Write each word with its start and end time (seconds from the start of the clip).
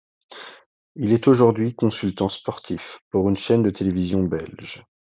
Il 0.95 1.13
est 1.13 1.27
aujourd'hui 1.27 1.75
consultant 1.75 2.27
sportif 2.29 3.01
pour 3.11 3.29
une 3.29 3.37
chaine 3.37 3.61
de 3.61 3.69
télévision 3.69 4.23
belge. 4.23 4.83